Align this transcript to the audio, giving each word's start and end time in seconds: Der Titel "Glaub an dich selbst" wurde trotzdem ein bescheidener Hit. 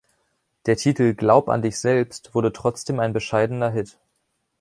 Der 0.65 0.77
Titel 0.77 1.13
"Glaub 1.13 1.47
an 1.47 1.61
dich 1.61 1.77
selbst" 1.79 2.33
wurde 2.33 2.51
trotzdem 2.51 2.99
ein 2.99 3.13
bescheidener 3.13 3.69
Hit. 3.69 3.99